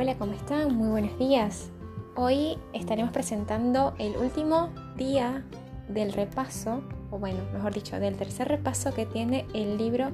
hola, 0.00 0.16
¿cómo 0.16 0.32
están? 0.32 0.74
Muy 0.74 0.88
buenos 0.88 1.18
días. 1.18 1.68
Hoy 2.16 2.56
estaremos 2.72 3.12
presentando 3.12 3.92
el 3.98 4.16
último 4.16 4.70
día 4.96 5.44
del 5.88 6.14
repaso, 6.14 6.80
o 7.10 7.18
bueno, 7.18 7.40
mejor 7.52 7.74
dicho, 7.74 8.00
del 8.00 8.16
tercer 8.16 8.48
repaso 8.48 8.94
que 8.94 9.04
tiene 9.04 9.46
el 9.52 9.76
libro 9.76 10.10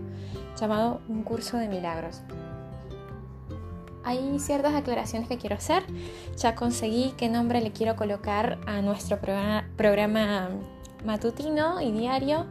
llamado 0.59 1.01
Un 1.09 1.23
curso 1.23 1.57
de 1.59 1.69
milagros. 1.69 2.23
Hay 4.03 4.41
ciertas 4.41 4.75
aclaraciones 4.75 5.29
que 5.29 5.39
quiero 5.39 5.55
hacer. 5.55 5.85
Ya 6.37 6.57
conseguí 6.57 7.15
qué 7.17 7.29
nombre 7.29 7.61
le 7.61 7.71
quiero 7.71 7.95
colocar 7.95 8.59
a 8.67 8.83
nuestro 8.83 9.21
programa, 9.21 10.49
matutino 11.05 11.81
y 11.81 11.93
diario. 11.93 12.47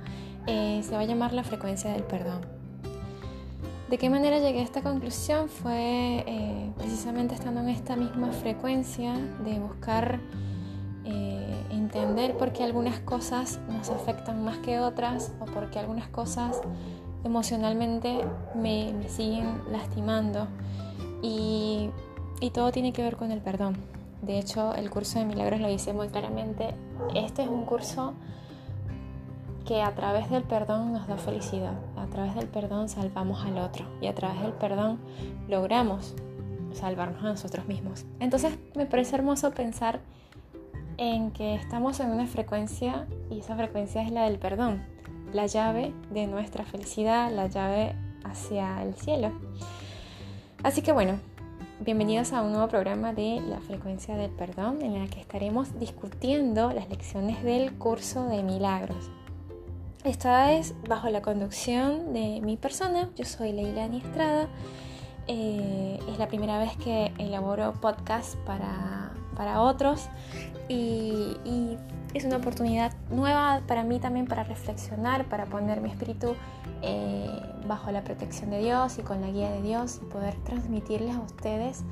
Eh, 0.47 0.79
se 0.85 0.95
va 0.95 1.01
a 1.01 1.05
llamar 1.05 1.33
la 1.33 1.43
frecuencia 1.43 1.91
del 1.91 2.03
perdón. 2.03 2.64
¿De 3.89 3.99
qué 3.99 4.09
manera 4.09 4.39
llegué 4.39 4.61
a 4.61 4.63
esta 4.63 4.81
conclusión? 4.81 5.47
Fue 5.47 6.23
eh, 6.25 6.71
precisamente 6.75 7.35
estando 7.35 7.61
en 7.61 7.69
esta 7.69 7.95
misma 7.95 8.31
frecuencia 8.31 9.13
de 9.43 9.59
buscar 9.59 10.19
eh, 11.05 11.63
entender 11.69 12.35
por 12.35 12.51
qué 12.51 12.63
algunas 12.63 12.99
cosas 13.01 13.59
nos 13.69 13.91
afectan 13.91 14.43
más 14.43 14.57
que 14.57 14.79
otras 14.79 15.33
o 15.39 15.45
por 15.45 15.69
qué 15.69 15.77
algunas 15.77 16.07
cosas 16.07 16.61
emocionalmente 17.23 18.25
me, 18.55 18.91
siguen 19.07 19.61
lastimando. 19.71 20.47
Y, 21.21 21.91
y 22.41 22.49
todo 22.49 22.71
tiene 22.71 22.91
que 22.91 23.03
ver 23.03 23.17
con 23.17 23.31
el 23.31 23.41
perdón. 23.41 23.77
De 24.23 24.39
hecho, 24.39 24.73
el 24.73 24.89
curso 24.89 25.19
de 25.19 25.25
milagros 25.25 25.59
lo 25.59 25.67
dice 25.67 25.93
muy 25.93 26.07
claramente. 26.07 26.73
Este 27.13 27.43
es 27.43 27.49
un 27.49 27.65
curso 27.65 28.15
que 29.65 29.81
a 29.81 29.93
través 29.95 30.29
del 30.29 30.43
perdón 30.43 30.93
nos 30.93 31.07
da 31.07 31.17
felicidad, 31.17 31.73
a 31.97 32.05
través 32.05 32.35
del 32.35 32.47
perdón 32.47 32.87
salvamos 32.87 33.43
al 33.45 33.57
otro 33.57 33.85
y 33.99 34.07
a 34.07 34.13
través 34.13 34.41
del 34.41 34.53
perdón 34.53 34.99
logramos 35.47 36.13
salvarnos 36.73 37.23
a 37.23 37.29
nosotros 37.29 37.67
mismos. 37.67 38.05
Entonces 38.19 38.57
me 38.75 38.85
parece 38.85 39.15
hermoso 39.15 39.51
pensar 39.51 40.01
en 40.97 41.31
que 41.31 41.55
estamos 41.55 41.99
en 41.99 42.11
una 42.11 42.27
frecuencia 42.27 43.07
y 43.29 43.39
esa 43.39 43.55
frecuencia 43.55 44.01
es 44.03 44.11
la 44.11 44.23
del 44.23 44.37
perdón, 44.37 44.83
la 45.33 45.47
llave 45.47 45.93
de 46.11 46.27
nuestra 46.27 46.63
felicidad, 46.63 47.31
la 47.31 47.47
llave 47.47 47.95
hacia 48.23 48.83
el 48.83 48.93
cielo. 48.93 49.31
Así 50.63 50.81
que 50.81 50.91
bueno, 50.91 51.19
bienvenidos 51.79 52.33
a 52.33 52.41
un 52.41 52.51
nuevo 52.51 52.67
programa 52.67 53.13
de 53.13 53.41
la 53.41 53.59
frecuencia 53.61 54.15
del 54.15 54.31
perdón 54.31 54.81
en 54.83 54.93
el 54.93 55.09
que 55.09 55.19
estaremos 55.19 55.79
discutiendo 55.79 56.71
las 56.71 56.87
lecciones 56.87 57.43
del 57.43 57.73
curso 57.73 58.25
de 58.27 58.43
milagros. 58.43 59.09
Esta 60.05 60.45
vez 60.45 60.75
bajo 60.87 61.09
la 61.09 61.23
conducción 61.23 62.13
de 62.13 62.39
mi 62.43 62.57
persona, 62.57 63.09
yo 63.15 63.25
soy 63.25 63.53
Leilani 63.53 63.97
Estrada. 63.97 64.47
Eh, 65.25 65.99
es 66.07 66.19
la 66.19 66.27
primera 66.27 66.59
vez 66.59 66.77
que 66.77 67.11
elaboro 67.17 67.73
podcast 67.81 68.35
para, 68.45 69.13
para 69.35 69.61
otros 69.61 70.07
y, 70.69 71.35
es 72.13 72.23
una 72.23 72.37
oportunidad 72.37 72.93
nueva 73.09 73.61
para 73.67 73.83
mí 73.83 73.99
también 73.99 74.25
para 74.25 74.45
reflexionar, 74.45 75.25
para 75.25 75.47
poner 75.47 75.81
mi 75.81 75.89
espíritu 75.89 76.35
eh, 76.81 77.27
bajo 77.67 77.91
la 77.91 78.05
protección 78.05 78.51
de 78.51 78.59
Dios 78.59 78.99
y 78.99 79.01
con 79.01 79.19
la 79.19 79.31
guía 79.31 79.51
de 79.51 79.61
Dios 79.61 79.99
y 80.01 80.05
poder 80.05 80.35
transmitirles 80.45 81.15
a 81.15 81.19
ustedes 81.19 81.83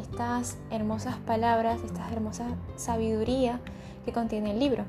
estas 0.00 0.56
hermosas 0.70 1.16
palabras, 1.18 1.80
esta 1.84 2.10
hermosa 2.10 2.46
sabiduría 2.76 3.60
que 4.04 4.12
contiene 4.12 4.52
el 4.52 4.58
libro. 4.58 4.84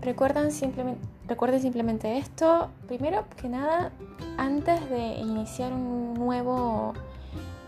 Recuerden 0.00 0.52
simplemente, 0.52 1.06
recuerden 1.26 1.60
simplemente 1.60 2.18
esto, 2.18 2.70
primero 2.86 3.24
que 3.36 3.48
nada, 3.48 3.92
antes 4.38 4.88
de 4.90 5.14
iniciar 5.18 5.72
un 5.72 6.14
nuevo 6.14 6.94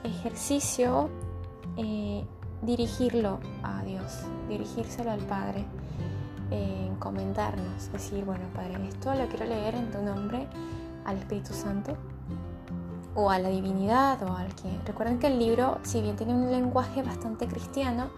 ejercicio, 0.04 1.08
eh, 1.76 2.24
dirigirlo 2.62 3.40
a 3.62 3.82
Dios, 3.82 4.20
dirigírselo 4.48 5.10
al 5.10 5.20
Padre, 5.20 5.64
eh, 6.50 6.86
encomendarnos, 6.90 7.90
decir, 7.92 8.24
bueno 8.24 8.44
Padre, 8.54 8.76
esto 8.88 9.14
lo 9.14 9.26
quiero 9.26 9.46
leer 9.46 9.74
en 9.74 9.90
tu 9.90 10.02
nombre, 10.02 10.46
al 11.04 11.18
Espíritu 11.18 11.52
Santo 11.52 11.96
o 13.14 13.30
a 13.30 13.38
la 13.38 13.48
divinidad 13.48 14.22
o 14.22 14.36
al 14.36 14.54
que... 14.54 14.78
Recuerden 14.86 15.18
que 15.18 15.28
el 15.28 15.38
libro, 15.38 15.78
si 15.82 16.00
bien 16.00 16.16
tiene 16.16 16.34
un 16.34 16.50
lenguaje 16.50 17.02
bastante 17.02 17.46
cristiano, 17.46 18.10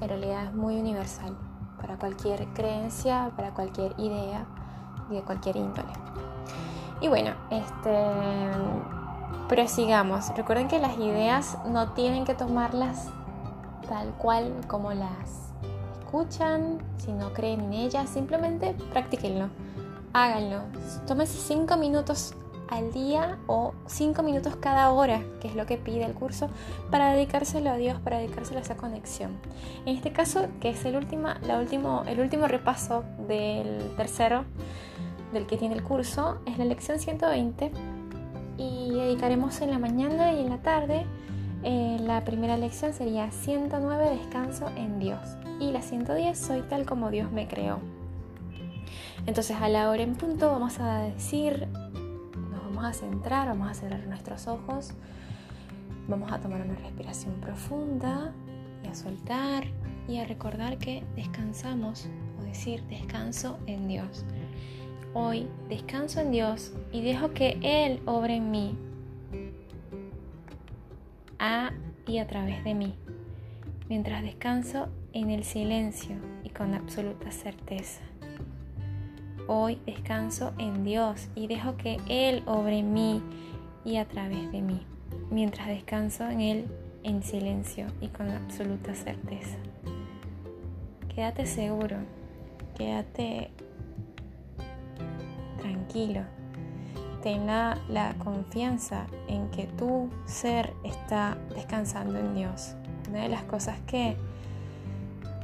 en 0.00 0.08
realidad 0.08 0.44
es 0.44 0.54
muy 0.54 0.78
universal 0.78 1.36
para 1.80 1.96
cualquier 1.98 2.46
creencia, 2.54 3.30
para 3.36 3.52
cualquier 3.52 3.94
idea 3.98 4.46
y 5.10 5.14
de 5.14 5.22
cualquier 5.22 5.56
índole. 5.56 5.92
Y 7.00 7.08
bueno, 7.08 7.32
este 7.50 8.50
prosigamos. 9.48 10.34
Recuerden 10.36 10.68
que 10.68 10.78
las 10.78 10.96
ideas 10.96 11.58
no 11.66 11.92
tienen 11.92 12.24
que 12.24 12.34
tomarlas 12.34 13.08
tal 13.88 14.08
cual 14.14 14.50
como 14.66 14.92
las 14.92 15.52
escuchan, 16.00 16.78
si 16.96 17.12
no 17.12 17.32
creen 17.32 17.60
en 17.60 17.72
ellas, 17.74 18.08
simplemente 18.08 18.74
practíquenlo, 18.90 19.48
háganlo. 20.12 20.60
Tómense 21.06 21.38
cinco 21.38 21.76
minutos 21.76 22.34
al 22.68 22.92
día 22.92 23.38
o 23.46 23.74
cinco 23.86 24.22
minutos 24.22 24.56
cada 24.56 24.90
hora, 24.90 25.22
que 25.40 25.48
es 25.48 25.54
lo 25.54 25.66
que 25.66 25.76
pide 25.76 26.04
el 26.04 26.14
curso, 26.14 26.48
para 26.90 27.12
dedicárselo 27.12 27.70
a 27.70 27.76
Dios, 27.76 28.00
para 28.00 28.18
dedicárselo 28.18 28.58
a 28.58 28.62
esa 28.62 28.76
conexión. 28.76 29.32
En 29.86 29.96
este 29.96 30.12
caso, 30.12 30.48
que 30.60 30.70
es 30.70 30.84
el 30.84 30.96
último, 30.96 31.28
la 31.46 31.58
último, 31.58 32.04
el 32.06 32.20
último 32.20 32.46
repaso 32.46 33.04
del 33.28 33.94
tercero, 33.96 34.44
del 35.32 35.46
que 35.46 35.56
tiene 35.56 35.74
el 35.74 35.82
curso, 35.82 36.38
es 36.46 36.58
la 36.58 36.64
lección 36.64 36.98
120 36.98 37.72
y 38.56 38.90
dedicaremos 38.90 39.60
en 39.60 39.70
la 39.70 39.78
mañana 39.78 40.32
y 40.32 40.40
en 40.40 40.50
la 40.50 40.58
tarde. 40.58 41.06
Eh, 41.62 41.98
la 42.00 42.24
primera 42.24 42.56
lección 42.56 42.92
sería 42.92 43.30
109 43.30 44.10
descanso 44.10 44.68
en 44.76 44.98
Dios 44.98 45.20
y 45.60 45.70
la 45.70 45.80
110 45.80 46.38
soy 46.38 46.62
tal 46.62 46.84
como 46.84 47.10
Dios 47.10 47.32
me 47.32 47.48
creó. 47.48 47.80
Entonces 49.26 49.56
a 49.60 49.68
la 49.68 49.88
hora 49.88 50.02
en 50.02 50.14
punto 50.14 50.50
vamos 50.50 50.78
a 50.78 50.98
decir 50.98 51.66
a 52.82 52.92
centrar, 52.94 53.46
vamos 53.46 53.70
a 53.70 53.74
cerrar 53.74 54.06
nuestros 54.06 54.48
ojos, 54.48 54.94
vamos 56.08 56.32
a 56.32 56.40
tomar 56.40 56.62
una 56.62 56.74
respiración 56.74 57.34
profunda 57.34 58.32
y 58.82 58.88
a 58.88 58.94
soltar 58.94 59.64
y 60.08 60.18
a 60.18 60.24
recordar 60.24 60.78
que 60.78 61.04
descansamos 61.14 62.08
o 62.40 62.44
decir 62.44 62.82
descanso 62.84 63.58
en 63.66 63.86
Dios. 63.86 64.24
Hoy 65.12 65.46
descanso 65.68 66.20
en 66.20 66.32
Dios 66.32 66.72
y 66.90 67.02
dejo 67.02 67.32
que 67.32 67.58
Él 67.62 68.00
obre 68.06 68.36
en 68.36 68.50
mí, 68.50 68.76
a 71.38 71.70
y 72.06 72.18
a 72.18 72.26
través 72.26 72.64
de 72.64 72.74
mí, 72.74 72.94
mientras 73.88 74.22
descanso 74.22 74.88
en 75.12 75.30
el 75.30 75.44
silencio 75.44 76.16
y 76.42 76.50
con 76.50 76.74
absoluta 76.74 77.30
certeza. 77.30 78.00
Hoy 79.46 79.78
descanso 79.84 80.54
en 80.56 80.84
Dios 80.84 81.28
y 81.34 81.48
dejo 81.48 81.76
que 81.76 81.98
Él 82.08 82.42
obre 82.46 82.78
en 82.78 82.94
mí 82.94 83.22
y 83.84 83.96
a 83.96 84.06
través 84.06 84.50
de 84.50 84.62
mí, 84.62 84.80
mientras 85.30 85.68
descanso 85.68 86.26
en 86.30 86.40
Él 86.40 86.64
en 87.02 87.22
silencio 87.22 87.86
y 88.00 88.08
con 88.08 88.30
absoluta 88.30 88.94
certeza. 88.94 89.58
Quédate 91.14 91.44
seguro, 91.44 91.98
quédate 92.74 93.50
tranquilo, 95.60 96.22
ten 97.22 97.46
la, 97.46 97.76
la 97.90 98.14
confianza 98.14 99.06
en 99.28 99.50
que 99.50 99.66
tu 99.66 100.08
ser 100.24 100.72
está 100.84 101.36
descansando 101.54 102.18
en 102.18 102.34
Dios. 102.34 102.74
Una 103.10 103.24
de 103.24 103.28
las 103.28 103.42
cosas 103.42 103.78
que 103.86 104.16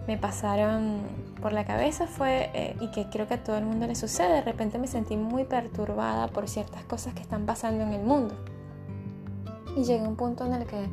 me 0.06 0.16
pasaron 0.16 1.02
por 1.40 1.52
la 1.52 1.64
cabeza 1.64 2.06
fue, 2.06 2.50
eh, 2.54 2.76
y 2.80 2.88
que 2.88 3.08
creo 3.08 3.26
que 3.26 3.34
a 3.34 3.42
todo 3.42 3.56
el 3.56 3.64
mundo 3.64 3.86
le 3.86 3.94
sucede, 3.94 4.34
de 4.34 4.42
repente 4.42 4.78
me 4.78 4.86
sentí 4.86 5.16
muy 5.16 5.44
perturbada 5.44 6.28
por 6.28 6.48
ciertas 6.48 6.84
cosas 6.84 7.14
que 7.14 7.22
están 7.22 7.46
pasando 7.46 7.82
en 7.82 7.92
el 7.92 8.02
mundo. 8.02 8.34
Y 9.76 9.84
llegué 9.84 10.04
a 10.04 10.09
un 10.09 10.16
punto 10.16 10.44
en 10.47 10.54
el 10.54 10.66
que, 10.66 10.88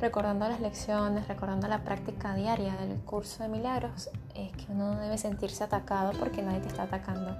recordando 0.00 0.48
las 0.48 0.60
lecciones, 0.60 1.26
recordando 1.28 1.68
la 1.68 1.82
práctica 1.82 2.34
diaria 2.34 2.76
del 2.76 2.98
curso 3.00 3.42
de 3.42 3.48
milagros, 3.48 4.10
es 4.34 4.52
que 4.52 4.72
uno 4.72 4.94
no 4.94 5.00
debe 5.00 5.18
sentirse 5.18 5.64
atacado 5.64 6.12
porque 6.18 6.42
nadie 6.42 6.60
te 6.60 6.68
está 6.68 6.84
atacando. 6.84 7.36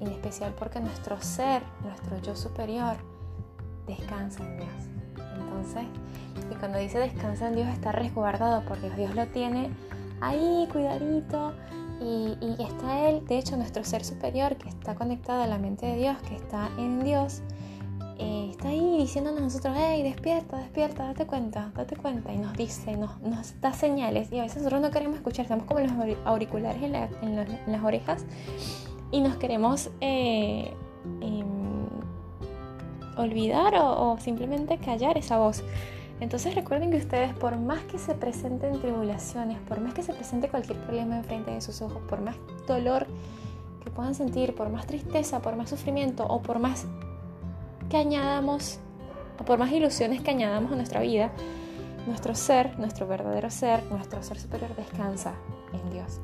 Y 0.00 0.04
en 0.04 0.12
especial 0.12 0.54
porque 0.58 0.80
nuestro 0.80 1.20
ser, 1.20 1.62
nuestro 1.84 2.18
yo 2.22 2.34
superior, 2.34 2.96
descansa 3.86 4.42
en 4.44 4.56
Dios. 4.58 4.92
Entonces, 5.38 5.84
y 6.50 6.54
cuando 6.54 6.78
dice 6.78 6.98
descansa 6.98 7.48
en 7.48 7.56
Dios 7.56 7.68
está 7.68 7.92
resguardado 7.92 8.62
porque 8.66 8.90
Dios 8.90 9.14
lo 9.14 9.26
tiene 9.26 9.70
ahí, 10.22 10.68
cuidadito. 10.72 11.52
Y, 12.00 12.36
está 12.62 13.08
Él, 13.08 13.24
de 13.26 13.38
hecho, 13.38 13.56
nuestro 13.56 13.84
ser 13.84 14.04
superior 14.04 14.56
que 14.56 14.68
está 14.68 14.94
conectado 14.94 15.42
a 15.42 15.46
la 15.46 15.58
mente 15.58 15.86
de 15.86 15.96
Dios, 15.96 16.16
que 16.28 16.34
está 16.34 16.68
en 16.76 17.04
Dios, 17.04 17.42
eh, 18.18 18.48
está 18.50 18.68
ahí 18.68 18.98
diciéndonos 18.98 19.40
a 19.40 19.44
nosotros, 19.44 19.76
hey, 19.78 20.02
despierta, 20.02 20.56
despierta, 20.58 21.04
date 21.04 21.26
cuenta, 21.26 21.70
date 21.76 21.96
cuenta. 21.96 22.32
Y 22.32 22.38
nos 22.38 22.54
dice, 22.54 22.96
nos, 22.96 23.20
nos 23.20 23.60
da 23.60 23.72
señales. 23.72 24.32
Y 24.32 24.38
a 24.40 24.42
veces 24.42 24.58
nosotros 24.58 24.80
no 24.80 24.90
queremos 24.90 25.16
escuchar, 25.16 25.44
estamos 25.44 25.64
como 25.66 25.80
los 25.80 25.92
auriculares 26.24 26.82
en, 26.82 27.36
las 27.72 27.84
orejas 27.84 28.24
y 29.12 29.20
nos 29.20 29.36
queremos 29.36 29.90
eh, 30.00 30.72
em, 31.20 31.86
olvidar 33.16 33.74
o 33.76 34.16
simplemente 34.18 34.78
callar 34.78 35.18
esa 35.18 35.38
voz. 35.38 35.62
Entonces 36.20 36.54
recuerden 36.54 36.90
que 36.90 36.98
ustedes, 36.98 37.34
por 37.34 37.56
más 37.56 37.80
que 37.84 37.98
se 37.98 38.14
presenten 38.14 38.80
tribulaciones, 38.80 39.58
por 39.60 39.80
más 39.80 39.92
que 39.94 40.02
se 40.02 40.12
presente 40.12 40.48
cualquier 40.48 40.78
problema 40.78 41.16
enfrente 41.16 41.50
de 41.50 41.60
sus 41.60 41.82
ojos, 41.82 42.02
por 42.08 42.20
más 42.20 42.36
dolor 42.66 43.06
que 43.82 43.90
puedan 43.90 44.14
sentir, 44.14 44.54
por 44.54 44.68
más 44.70 44.86
tristeza, 44.86 45.40
por 45.42 45.56
más 45.56 45.70
sufrimiento 45.70 46.24
o 46.24 46.40
por 46.40 46.58
más 46.60 46.86
que 47.90 47.96
añadamos, 47.96 48.78
o 49.40 49.44
por 49.44 49.58
más 49.58 49.72
ilusiones 49.72 50.20
que 50.20 50.30
añadamos 50.30 50.72
a 50.72 50.76
nuestra 50.76 51.00
vida, 51.00 51.32
nuestro 52.06 52.34
ser, 52.34 52.78
nuestro 52.78 53.06
verdadero 53.06 53.50
ser, 53.50 53.82
nuestro 53.90 54.22
ser 54.22 54.38
superior 54.38 54.74
descansa 54.76 55.34
en 55.72 55.90
Dios. 55.90 56.20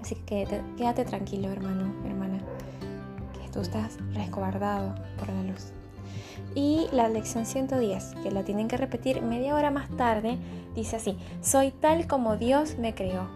Así 0.00 0.14
que 0.14 0.46
quédate, 0.76 1.04
tranquilo, 1.04 1.50
hermano, 1.50 1.92
hermana, 2.04 2.38
que 3.32 3.50
tú 3.50 3.60
estás 3.60 3.98
resguardado 4.14 4.94
por 5.18 5.28
la 5.28 5.42
luz. 5.42 5.72
Y 6.54 6.86
la 6.92 7.08
lección 7.08 7.46
110, 7.46 8.14
que 8.22 8.30
la 8.30 8.44
tienen 8.44 8.68
que 8.68 8.76
repetir 8.76 9.22
media 9.22 9.54
hora 9.54 9.70
más 9.70 9.88
tarde, 9.96 10.38
dice 10.74 10.96
así, 10.96 11.16
soy 11.40 11.70
tal 11.70 12.06
como 12.06 12.36
Dios 12.36 12.78
me 12.78 12.94
creó. 12.94 13.28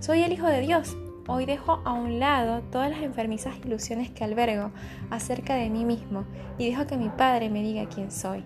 Soy 0.00 0.22
el 0.22 0.32
Hijo 0.32 0.46
de 0.46 0.60
Dios. 0.60 0.96
Hoy 1.28 1.46
dejo 1.46 1.80
a 1.84 1.92
un 1.92 2.18
lado 2.18 2.62
todas 2.72 2.90
las 2.90 3.02
enfermizas 3.02 3.54
ilusiones 3.64 4.10
que 4.10 4.24
albergo 4.24 4.70
acerca 5.10 5.54
de 5.54 5.70
mí 5.70 5.84
mismo 5.84 6.24
y 6.58 6.68
dejo 6.68 6.86
que 6.86 6.96
mi 6.96 7.08
Padre 7.08 7.50
me 7.50 7.62
diga 7.62 7.88
quién 7.88 8.10
soy. 8.10 8.44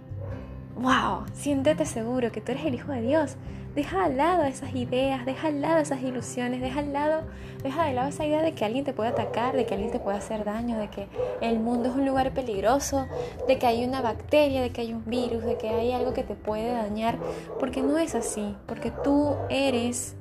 ¡Wow! 0.76 1.26
Siéntete 1.35 1.87
seguro 1.87 2.32
que 2.32 2.41
tú 2.41 2.53
eres 2.53 2.65
el 2.65 2.75
Hijo 2.75 2.91
de 2.91 3.00
Dios. 3.00 3.37
Deja 3.75 4.05
al 4.05 4.17
lado 4.17 4.44
esas 4.44 4.75
ideas, 4.75 5.25
deja 5.26 5.49
al 5.49 5.61
lado 5.61 5.79
esas 5.79 6.00
ilusiones, 6.03 6.61
deja 6.61 6.81
al 6.81 6.93
lado, 6.93 7.23
deja 7.62 7.85
de 7.85 7.93
lado 7.93 8.09
esa 8.09 8.25
idea 8.25 8.41
de 8.41 8.53
que 8.53 8.65
alguien 8.65 8.85
te 8.85 8.93
puede 8.93 9.11
atacar, 9.11 9.56
de 9.56 9.67
que 9.67 9.75
alguien 9.75 9.91
te 9.91 9.99
puede 9.99 10.17
hacer 10.17 10.44
daño, 10.44 10.79
de 10.79 10.91
que 10.91 11.09
el 11.41 11.59
mundo 11.59 11.88
es 11.88 11.94
un 11.97 12.06
lugar 12.06 12.32
peligroso, 12.32 13.06
de 13.49 13.59
que 13.59 13.67
hay 13.67 13.85
una 13.85 14.00
bacteria, 14.00 14.62
de 14.62 14.71
que 14.71 14.82
hay 14.82 14.93
un 14.93 15.05
virus, 15.05 15.43
de 15.43 15.56
que 15.56 15.71
hay 15.71 15.93
algo 15.93 16.15
que 16.15 16.23
te 16.23 16.35
puede 16.35 16.73
dañar, 16.73 17.19
porque 17.59 17.82
no 17.82 17.99
es 17.99 18.15
así, 18.15 18.55
porque 18.67 18.93
tú 18.93 19.35
eres 19.50 20.15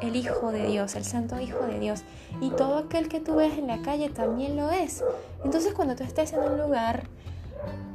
el 0.00 0.16
Hijo 0.16 0.50
de 0.50 0.66
Dios, 0.66 0.96
el 0.96 1.04
Santo 1.04 1.40
Hijo 1.40 1.64
de 1.66 1.78
Dios, 1.78 2.02
y 2.40 2.50
todo 2.50 2.78
aquel 2.78 3.08
que 3.08 3.20
tú 3.20 3.36
ves 3.36 3.58
en 3.58 3.68
la 3.68 3.80
calle 3.82 4.08
también 4.10 4.56
lo 4.56 4.70
es. 4.70 5.04
Entonces 5.44 5.72
cuando 5.72 5.94
tú 5.94 6.02
estés 6.02 6.32
en 6.32 6.40
un 6.40 6.58
lugar 6.58 7.04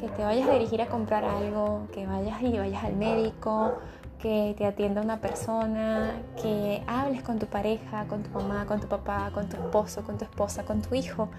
que 0.01 0.09
te 0.09 0.23
vayas 0.23 0.49
a 0.49 0.53
dirigir 0.53 0.81
a 0.81 0.87
comprar 0.87 1.23
algo, 1.23 1.87
que 1.93 2.07
vayas 2.07 2.41
y 2.41 2.57
vayas 2.57 2.83
al 2.83 2.95
médico, 2.95 3.77
que 4.17 4.55
te 4.57 4.65
atienda 4.65 4.99
una 4.99 5.21
persona, 5.21 6.23
que 6.41 6.83
hables 6.87 7.21
con 7.21 7.37
tu 7.37 7.45
pareja, 7.45 8.07
con 8.07 8.23
tu 8.23 8.31
mamá, 8.31 8.65
con 8.65 8.79
tu 8.79 8.87
papá, 8.87 9.29
con 9.31 9.47
tu 9.47 9.57
esposo, 9.57 10.03
con 10.03 10.17
tu 10.17 10.25
esposa, 10.25 10.65
con 10.65 10.81
tu 10.81 10.95
hijo. 10.95 11.29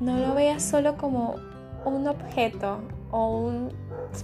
No 0.00 0.18
lo 0.18 0.34
veas 0.34 0.62
solo 0.62 0.96
como 0.96 1.36
un 1.84 2.08
objeto 2.08 2.78
o 3.10 3.36
un 3.36 3.70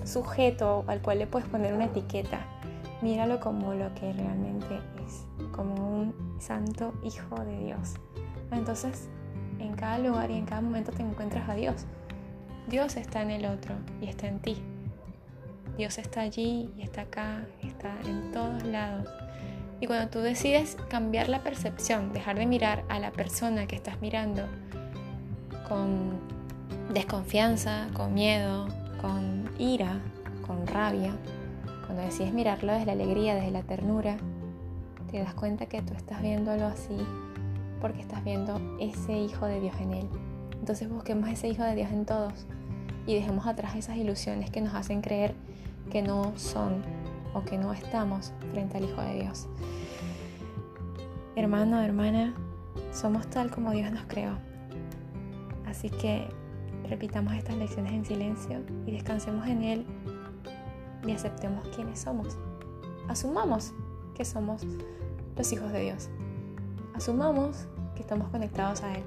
sujeto 0.05 0.85
al 0.87 1.03
cual 1.03 1.19
le 1.19 1.27
puedes 1.27 1.47
poner 1.47 1.75
una 1.75 1.85
etiqueta. 1.85 2.41
Míralo 3.03 3.41
como 3.41 3.75
lo 3.75 3.95
que 3.95 4.11
realmente 4.15 4.81
es, 5.07 5.27
como 5.53 5.75
un 5.75 6.15
santo 6.39 6.95
hijo 7.03 7.37
de 7.45 7.59
Dios. 7.59 7.95
Entonces, 8.53 9.11
en 9.59 9.75
cada 9.75 9.99
lugar 9.99 10.31
y 10.31 10.39
en 10.39 10.47
cada 10.47 10.63
momento 10.63 10.93
te 10.93 11.03
encuentras 11.03 11.47
a 11.49 11.55
Dios. 11.55 11.85
Dios 12.71 12.97
está 12.97 13.21
en 13.23 13.31
el 13.31 13.47
otro 13.47 13.75
y 14.01 14.07
está 14.07 14.29
en 14.29 14.39
ti. 14.39 14.63
Dios 15.77 15.99
está 15.99 16.21
allí 16.21 16.71
y 16.77 16.83
está 16.83 17.03
acá, 17.03 17.45
está 17.65 17.93
en 18.05 18.31
todos 18.31 18.63
lados. 18.63 19.09
Y 19.81 19.89
cuando 19.89 20.09
tú 20.09 20.21
decides 20.21 20.77
cambiar 20.89 21.29
la 21.29 21.43
percepción, 21.43 22.13
dejar 22.13 22.39
de 22.39 22.47
mirar 22.47 22.85
a 22.89 23.01
la 23.01 23.11
persona 23.11 23.67
que 23.67 23.75
estás 23.75 24.01
mirando 24.01 24.45
con 25.69 26.21
desconfianza, 26.95 27.89
con 27.93 28.15
miedo, 28.15 28.69
con 29.01 29.51
ira, 29.59 29.99
con 30.47 30.65
rabia, 30.69 31.13
cuando 31.87 32.05
decides 32.05 32.33
mirarlo 32.33 32.73
desde 32.73 32.87
la 32.87 32.93
alegría, 32.93 33.35
desde 33.35 33.51
la 33.51 33.63
ternura, 33.63 34.17
te 35.11 35.19
das 35.19 35.35
cuenta 35.35 35.67
que 35.67 35.83
tú 35.83 35.93
estás 35.95 36.23
viéndolo 36.23 36.67
así 36.67 36.97
porque 37.81 38.01
estás 38.01 38.23
viendo 38.23 38.61
ese 38.79 39.19
Hijo 39.19 39.47
de 39.47 39.59
Dios 39.59 39.75
en 39.81 39.93
él. 39.95 40.09
Entonces 40.61 40.89
busquemos 40.89 41.29
ese 41.29 41.49
Hijo 41.49 41.65
de 41.65 41.75
Dios 41.75 41.91
en 41.91 42.07
todos 42.07 42.47
y 43.11 43.15
dejemos 43.15 43.49
atrás 43.49 43.75
esas 43.75 43.97
ilusiones 43.97 44.51
que 44.51 44.61
nos 44.61 44.73
hacen 44.73 45.01
creer 45.01 45.35
que 45.91 46.01
no 46.01 46.33
son 46.37 46.85
o 47.35 47.43
que 47.43 47.59
no 47.59 47.73
estamos 47.73 48.33
frente 48.53 48.79
al 48.79 48.85
Hijo 48.85 49.03
de 49.03 49.23
Dios. 49.23 49.49
Hermano, 51.35 51.81
hermana, 51.81 52.33
somos 52.93 53.27
tal 53.27 53.51
como 53.51 53.73
Dios 53.73 53.91
nos 53.91 54.05
creó. 54.05 54.35
Así 55.67 55.91
que 55.91 56.29
repitamos 56.89 57.35
estas 57.35 57.57
lecciones 57.57 57.93
en 57.95 58.05
silencio 58.05 58.61
y 58.87 58.93
descansemos 58.93 59.45
en 59.49 59.65
Él 59.65 59.87
y 61.05 61.11
aceptemos 61.11 61.67
quiénes 61.75 61.99
somos. 61.99 62.39
Asumamos 63.09 63.73
que 64.15 64.25
somos 64.25 64.63
los 65.37 65.53
hijos 65.53 65.73
de 65.73 65.81
Dios. 65.81 66.11
Asumamos 66.95 67.67
que 67.97 68.03
estamos 68.03 68.29
conectados 68.29 68.85
a 68.85 68.95
Él. 68.95 69.03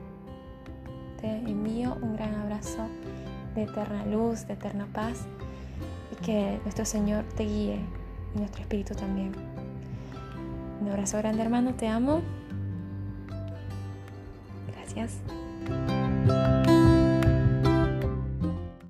Te 1.21 1.29
envío 1.37 1.97
un 2.01 2.17
gran 2.17 2.35
abrazo 2.35 2.85
de 3.55 3.63
eterna 3.63 4.05
luz, 4.05 4.47
de 4.47 4.53
eterna 4.53 4.87
paz 4.93 5.25
y 6.11 6.23
que 6.23 6.59
nuestro 6.63 6.85
Señor 6.85 7.23
te 7.35 7.43
guíe 7.43 7.79
y 8.35 8.39
nuestro 8.39 8.61
espíritu 8.61 8.95
también. 8.95 9.31
Un 10.81 10.89
abrazo 10.89 11.17
grande 11.17 11.43
hermano, 11.43 11.73
te 11.73 11.87
amo. 11.87 12.21
Gracias. 14.67 15.19